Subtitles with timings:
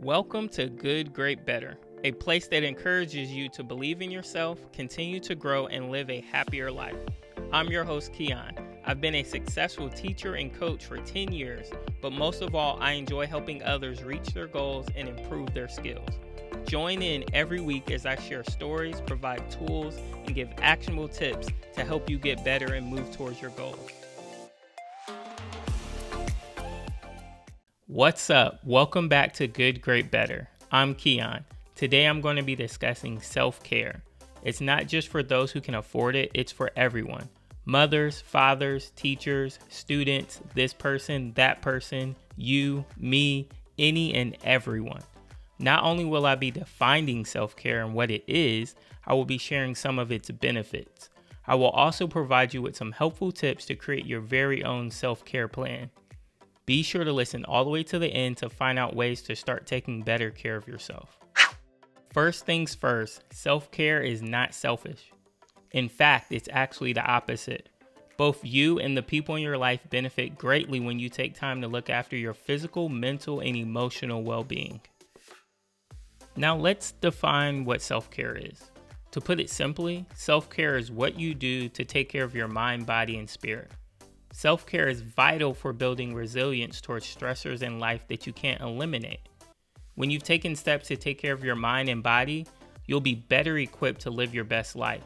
[0.00, 5.18] Welcome to Good, Great, Better, a place that encourages you to believe in yourself, continue
[5.18, 6.94] to grow, and live a happier life.
[7.52, 8.52] I'm your host, Keon.
[8.86, 12.92] I've been a successful teacher and coach for 10 years, but most of all, I
[12.92, 16.10] enjoy helping others reach their goals and improve their skills.
[16.64, 21.84] Join in every week as I share stories, provide tools, and give actionable tips to
[21.84, 23.90] help you get better and move towards your goals.
[27.90, 28.60] What's up?
[28.64, 30.46] Welcome back to Good, Great, Better.
[30.70, 31.42] I'm Keon.
[31.74, 34.02] Today I'm going to be discussing self care.
[34.42, 37.30] It's not just for those who can afford it, it's for everyone
[37.64, 45.00] mothers, fathers, teachers, students, this person, that person, you, me, any and everyone.
[45.58, 48.74] Not only will I be defining self care and what it is,
[49.06, 51.08] I will be sharing some of its benefits.
[51.46, 55.24] I will also provide you with some helpful tips to create your very own self
[55.24, 55.88] care plan.
[56.68, 59.34] Be sure to listen all the way to the end to find out ways to
[59.34, 61.18] start taking better care of yourself.
[62.12, 65.10] First things first, self care is not selfish.
[65.72, 67.70] In fact, it's actually the opposite.
[68.18, 71.68] Both you and the people in your life benefit greatly when you take time to
[71.68, 74.82] look after your physical, mental, and emotional well being.
[76.36, 78.70] Now, let's define what self care is.
[79.12, 82.46] To put it simply, self care is what you do to take care of your
[82.46, 83.70] mind, body, and spirit.
[84.38, 89.28] Self care is vital for building resilience towards stressors in life that you can't eliminate.
[89.96, 92.46] When you've taken steps to take care of your mind and body,
[92.86, 95.02] you'll be better equipped to live your best life.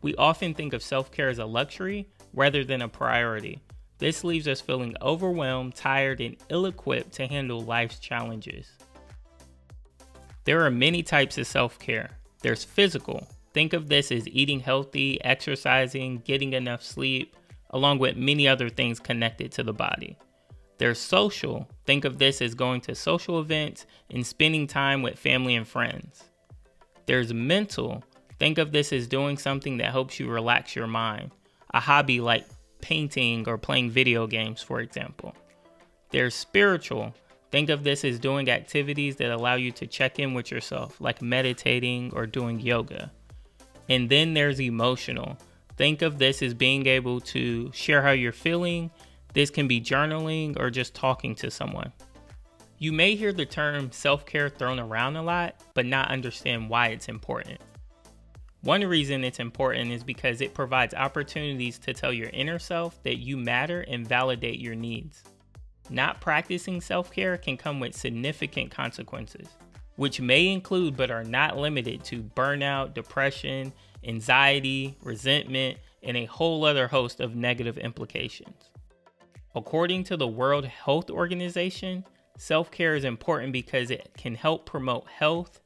[0.00, 3.60] We often think of self care as a luxury rather than a priority.
[3.98, 8.70] This leaves us feeling overwhelmed, tired, and ill equipped to handle life's challenges.
[10.44, 12.08] There are many types of self care.
[12.40, 13.28] There's physical.
[13.52, 17.36] Think of this as eating healthy, exercising, getting enough sleep,
[17.72, 20.18] along with many other things connected to the body.
[20.78, 21.68] There's social.
[21.86, 26.24] Think of this as going to social events and spending time with family and friends.
[27.06, 28.02] There's mental.
[28.38, 31.30] Think of this as doing something that helps you relax your mind,
[31.72, 32.46] a hobby like
[32.80, 35.34] painting or playing video games, for example.
[36.10, 37.14] There's spiritual.
[37.50, 41.22] Think of this as doing activities that allow you to check in with yourself, like
[41.22, 43.12] meditating or doing yoga.
[43.88, 45.38] And then there's emotional.
[45.76, 48.90] Think of this as being able to share how you're feeling.
[49.32, 51.92] This can be journaling or just talking to someone.
[52.78, 56.88] You may hear the term self care thrown around a lot, but not understand why
[56.88, 57.60] it's important.
[58.62, 63.18] One reason it's important is because it provides opportunities to tell your inner self that
[63.18, 65.24] you matter and validate your needs.
[65.90, 69.48] Not practicing self care can come with significant consequences,
[69.96, 73.72] which may include but are not limited to burnout, depression,
[74.04, 78.70] anxiety, resentment, and a whole other host of negative implications.
[79.54, 82.04] According to the World Health Organization,
[82.38, 85.60] self care is important because it can help promote health,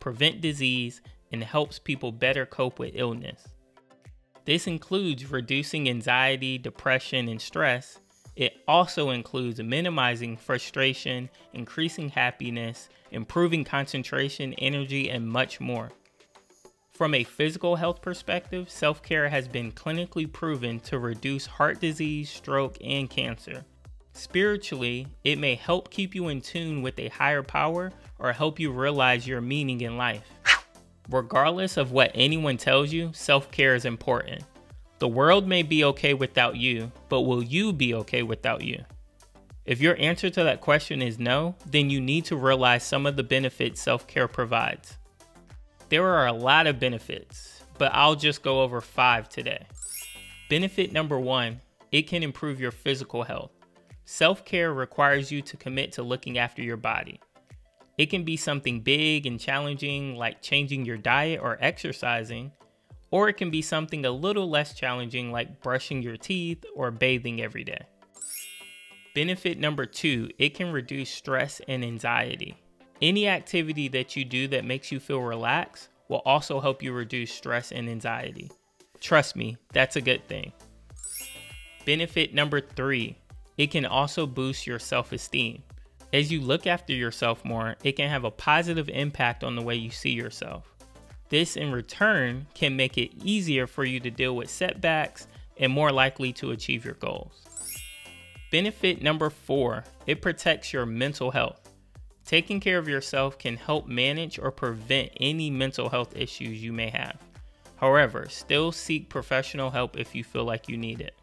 [0.00, 1.00] prevent disease,
[1.32, 3.48] and helps people better cope with illness.
[4.44, 8.00] This includes reducing anxiety, depression, and stress.
[8.34, 15.90] It also includes minimizing frustration, increasing happiness, improving concentration, energy, and much more.
[17.02, 22.30] From a physical health perspective, self care has been clinically proven to reduce heart disease,
[22.30, 23.64] stroke, and cancer.
[24.12, 28.70] Spiritually, it may help keep you in tune with a higher power or help you
[28.70, 30.30] realize your meaning in life.
[31.10, 34.44] Regardless of what anyone tells you, self care is important.
[35.00, 38.80] The world may be okay without you, but will you be okay without you?
[39.64, 43.16] If your answer to that question is no, then you need to realize some of
[43.16, 44.98] the benefits self care provides.
[45.92, 49.66] There are a lot of benefits, but I'll just go over five today.
[50.48, 51.60] Benefit number one
[51.90, 53.50] it can improve your physical health.
[54.06, 57.20] Self care requires you to commit to looking after your body.
[57.98, 62.52] It can be something big and challenging, like changing your diet or exercising,
[63.10, 67.42] or it can be something a little less challenging, like brushing your teeth or bathing
[67.42, 67.82] every day.
[69.14, 72.61] Benefit number two it can reduce stress and anxiety.
[73.02, 77.32] Any activity that you do that makes you feel relaxed will also help you reduce
[77.32, 78.48] stress and anxiety.
[79.00, 80.52] Trust me, that's a good thing.
[81.84, 83.18] Benefit number three
[83.58, 85.62] it can also boost your self esteem.
[86.12, 89.74] As you look after yourself more, it can have a positive impact on the way
[89.74, 90.64] you see yourself.
[91.28, 95.26] This, in return, can make it easier for you to deal with setbacks
[95.56, 97.42] and more likely to achieve your goals.
[98.50, 101.71] Benefit number four it protects your mental health.
[102.24, 106.90] Taking care of yourself can help manage or prevent any mental health issues you may
[106.90, 107.18] have.
[107.76, 111.14] However, still seek professional help if you feel like you need it.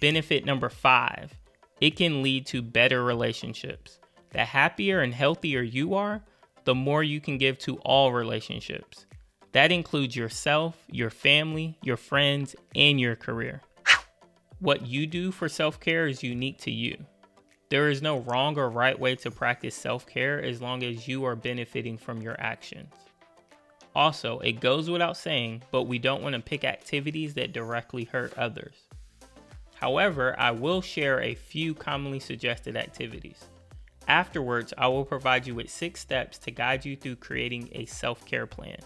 [0.00, 1.32] Benefit number five
[1.80, 4.00] it can lead to better relationships.
[4.30, 6.22] The happier and healthier you are,
[6.64, 9.06] the more you can give to all relationships.
[9.52, 13.62] That includes yourself, your family, your friends, and your career.
[14.60, 16.96] What you do for self care is unique to you.
[17.70, 21.24] There is no wrong or right way to practice self care as long as you
[21.24, 22.94] are benefiting from your actions.
[23.94, 28.32] Also, it goes without saying, but we don't want to pick activities that directly hurt
[28.38, 28.74] others.
[29.74, 33.44] However, I will share a few commonly suggested activities.
[34.06, 38.24] Afterwards, I will provide you with six steps to guide you through creating a self
[38.24, 38.78] care plan.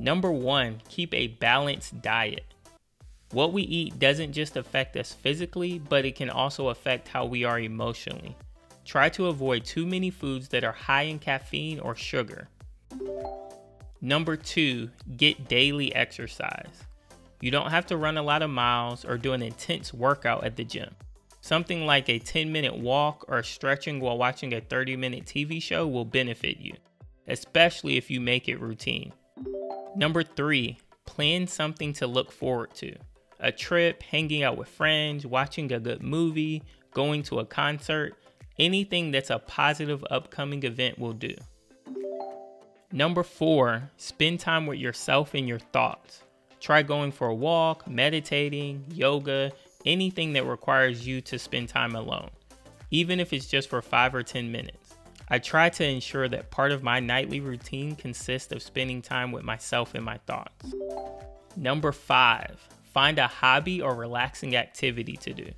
[0.00, 2.51] Number one, keep a balanced diet.
[3.32, 7.44] What we eat doesn't just affect us physically, but it can also affect how we
[7.44, 8.36] are emotionally.
[8.84, 12.48] Try to avoid too many foods that are high in caffeine or sugar.
[14.02, 16.84] Number two, get daily exercise.
[17.40, 20.56] You don't have to run a lot of miles or do an intense workout at
[20.56, 20.94] the gym.
[21.40, 25.88] Something like a 10 minute walk or stretching while watching a 30 minute TV show
[25.88, 26.74] will benefit you,
[27.28, 29.12] especially if you make it routine.
[29.96, 32.94] Number three, plan something to look forward to.
[33.42, 36.62] A trip, hanging out with friends, watching a good movie,
[36.92, 38.14] going to a concert,
[38.58, 41.34] anything that's a positive upcoming event will do.
[42.92, 46.22] Number four, spend time with yourself and your thoughts.
[46.60, 49.50] Try going for a walk, meditating, yoga,
[49.84, 52.30] anything that requires you to spend time alone,
[52.92, 54.94] even if it's just for 5 or 10 minutes.
[55.28, 59.42] I try to ensure that part of my nightly routine consists of spending time with
[59.42, 60.72] myself and my thoughts.
[61.56, 65.50] Number 5, find a hobby or relaxing activity to do.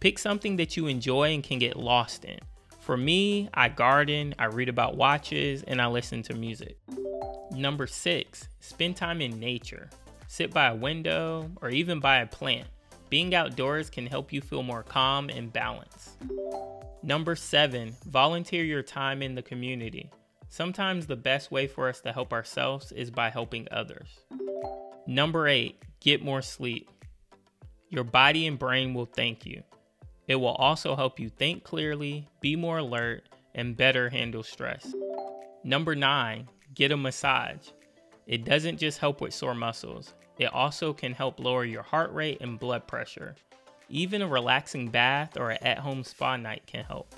[0.00, 2.38] Pick something that you enjoy and can get lost in.
[2.80, 6.78] For me, I garden, I read about watches, and I listen to music.
[7.50, 9.90] Number six, spend time in nature.
[10.26, 12.66] Sit by a window or even by a plant.
[13.10, 16.16] Being outdoors can help you feel more calm and balanced.
[17.02, 20.10] Number seven, volunteer your time in the community.
[20.48, 24.20] Sometimes the best way for us to help ourselves is by helping others.
[25.06, 26.88] Number eight, get more sleep.
[27.90, 29.62] Your body and brain will thank you.
[30.26, 33.24] It will also help you think clearly, be more alert,
[33.54, 34.94] and better handle stress.
[35.64, 37.68] Number nine, get a massage.
[38.26, 42.38] It doesn't just help with sore muscles, it also can help lower your heart rate
[42.40, 43.34] and blood pressure.
[43.90, 47.14] Even a relaxing bath or an at home spa night can help.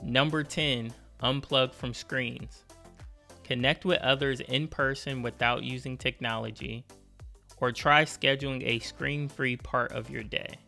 [0.00, 0.92] Number 10,
[1.24, 2.62] unplug from screens.
[3.42, 6.84] Connect with others in person without using technology,
[7.58, 10.58] or try scheduling a screen free part of your day.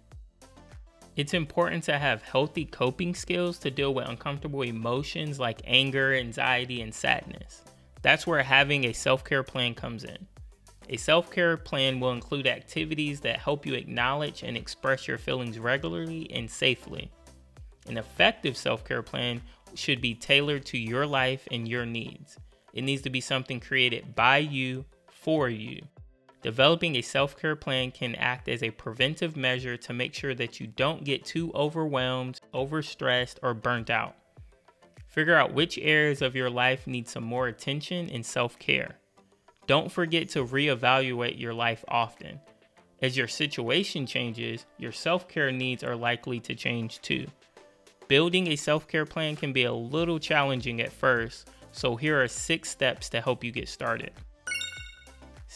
[1.17, 6.81] It's important to have healthy coping skills to deal with uncomfortable emotions like anger, anxiety,
[6.81, 7.63] and sadness.
[8.03, 10.27] That's where having a self care plan comes in.
[10.91, 15.59] A self care plan will include activities that help you acknowledge and express your feelings
[15.59, 17.11] regularly and safely.
[17.89, 19.43] An effective self care plan
[19.75, 22.39] should be tailored to your life and your needs.
[22.73, 25.83] It needs to be something created by you for you.
[26.43, 30.61] Developing a self care plan can act as a preventive measure to make sure that
[30.61, 34.15] you don't get too overwhelmed, overstressed, or burnt out.
[35.09, 38.99] Figure out which areas of your life need some more attention and self care.
[39.67, 42.41] Don't forget to reevaluate your life often.
[43.03, 47.27] As your situation changes, your self care needs are likely to change too.
[48.07, 52.29] Building a self care plan can be a little challenging at first, so here are
[52.29, 54.13] six steps to help you get started.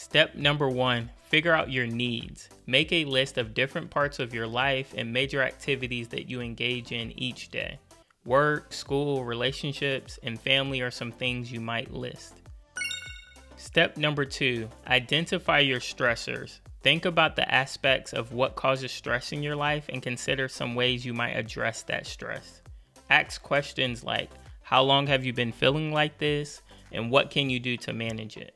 [0.02, 2.48] Step number one figure out your needs.
[2.66, 6.90] Make a list of different parts of your life and major activities that you engage
[6.90, 7.78] in each day.
[8.26, 12.34] Work, school, relationships, and family are some things you might list.
[13.56, 16.58] Step number two identify your stressors.
[16.82, 21.06] Think about the aspects of what causes stress in your life and consider some ways
[21.06, 22.60] you might address that stress.
[23.08, 24.30] Ask questions like
[24.62, 26.60] How long have you been feeling like this?
[26.90, 28.52] And what can you do to manage it?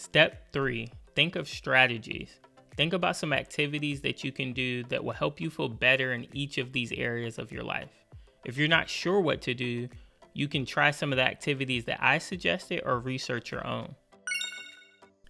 [0.00, 2.38] Step three think of strategies.
[2.76, 6.28] Think about some activities that you can do that will help you feel better in
[6.32, 7.90] each of these areas of your life.
[8.44, 9.88] If you're not sure what to do,
[10.34, 13.96] you can try some of the activities that I suggested or research your own.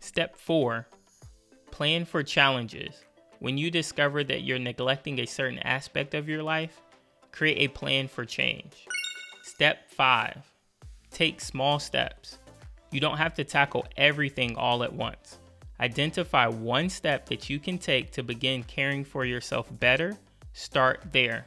[0.01, 0.87] Step 4
[1.71, 2.95] Plan for challenges.
[3.39, 6.83] When you discover that you're neglecting a certain aspect of your life,
[7.33, 8.87] create a plan for change.
[9.43, 10.43] Step 5
[11.11, 12.37] Take small steps.
[12.91, 15.39] You don't have to tackle everything all at once.
[15.81, 20.17] Identify one step that you can take to begin caring for yourself better.
[20.53, 21.47] Start there.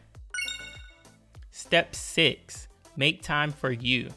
[1.52, 4.10] Step 6 Make time for you.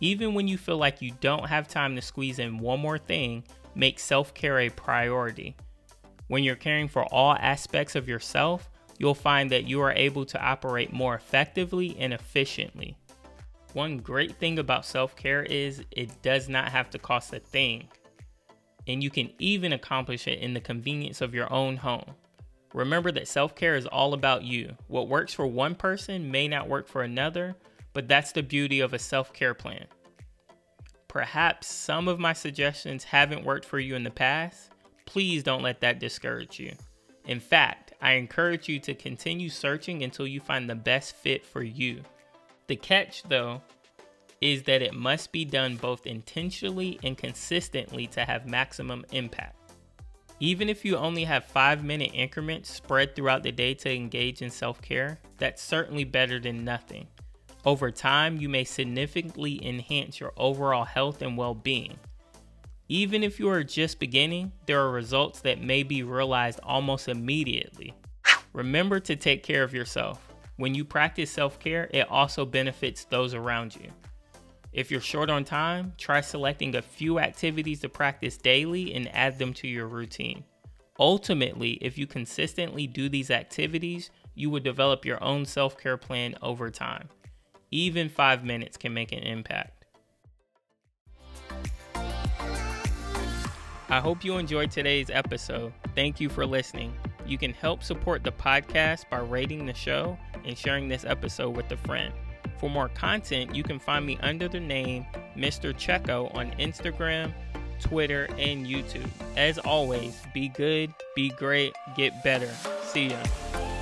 [0.00, 3.44] Even when you feel like you don't have time to squeeze in one more thing,
[3.74, 5.56] make self care a priority.
[6.28, 10.42] When you're caring for all aspects of yourself, you'll find that you are able to
[10.42, 12.96] operate more effectively and efficiently.
[13.72, 17.88] One great thing about self care is it does not have to cost a thing,
[18.86, 22.14] and you can even accomplish it in the convenience of your own home.
[22.74, 24.76] Remember that self care is all about you.
[24.88, 27.56] What works for one person may not work for another,
[27.92, 29.86] but that's the beauty of a self care plan.
[31.08, 34.70] Perhaps some of my suggestions haven't worked for you in the past.
[35.06, 36.72] Please don't let that discourage you.
[37.26, 41.62] In fact, I encourage you to continue searching until you find the best fit for
[41.62, 42.02] you.
[42.70, 43.62] The catch, though,
[44.40, 49.72] is that it must be done both intentionally and consistently to have maximum impact.
[50.38, 54.50] Even if you only have five minute increments spread throughout the day to engage in
[54.50, 57.08] self care, that's certainly better than nothing.
[57.64, 61.98] Over time, you may significantly enhance your overall health and well being.
[62.88, 67.92] Even if you are just beginning, there are results that may be realized almost immediately.
[68.52, 70.29] Remember to take care of yourself.
[70.60, 73.90] When you practice self care, it also benefits those around you.
[74.74, 79.38] If you're short on time, try selecting a few activities to practice daily and add
[79.38, 80.44] them to your routine.
[80.98, 86.34] Ultimately, if you consistently do these activities, you will develop your own self care plan
[86.42, 87.08] over time.
[87.70, 89.86] Even five minutes can make an impact.
[93.88, 95.72] I hope you enjoyed today's episode.
[95.94, 96.92] Thank you for listening.
[97.24, 101.70] You can help support the podcast by rating the show and sharing this episode with
[101.72, 102.12] a friend.
[102.58, 105.06] For more content, you can find me under the name
[105.36, 105.72] Mr.
[105.72, 107.32] Checo on Instagram,
[107.80, 109.08] Twitter, and YouTube.
[109.36, 112.50] As always, be good, be great, get better.
[112.84, 113.79] See ya.